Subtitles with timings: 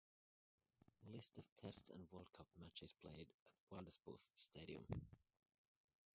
[1.13, 3.27] List of Test and World Cup matches played at
[3.71, 4.87] Wilderspool Stadium.